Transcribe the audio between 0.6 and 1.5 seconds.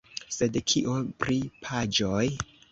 kio pri